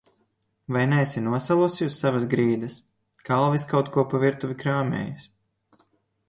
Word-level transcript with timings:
Vai 0.75 0.79
neesi 0.93 1.21
nosalusi 1.25 1.85
uz 1.89 1.97
savas 2.03 2.25
grīdas? 2.31 2.79
Kalvis 3.29 3.67
kaut 3.75 3.93
ko 3.99 4.07
pa 4.15 4.23
virtuvi 4.25 4.59
krāmējas. 4.65 5.29